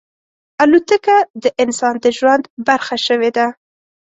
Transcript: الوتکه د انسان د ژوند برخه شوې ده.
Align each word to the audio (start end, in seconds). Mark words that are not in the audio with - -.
الوتکه 0.63 1.17
د 1.43 1.45
انسان 1.63 1.95
د 2.03 2.05
ژوند 2.17 2.43
برخه 2.67 2.95
شوې 3.05 3.29
ده. 3.37 3.47